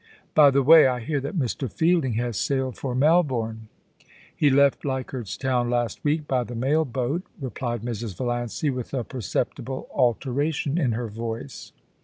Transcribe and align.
By 0.33 0.49
the 0.49 0.63
way, 0.63 0.87
I 0.87 0.99
hear 0.99 1.19
that 1.21 1.37
Mr. 1.37 1.71
Fielding 1.71 2.13
has 2.13 2.35
sailed 2.35 2.75
for 2.75 2.95
Melbourne.' 2.95 3.67
* 4.03 4.35
He 4.35 4.49
left 4.49 4.83
Leichardt's 4.83 5.37
Town 5.37 5.69
last 5.69 6.03
week 6.03 6.27
by 6.27 6.43
the 6.43 6.55
mail 6.55 6.85
boat,* 6.85 7.21
replied 7.39 7.83
Mrs. 7.83 8.17
Valiancy, 8.17 8.71
with 8.71 8.95
a 8.95 9.03
perceptible 9.03 9.87
alteration 9.93 10.79
in 10.79 10.93
her 10.93 11.07
voice. 11.07 11.71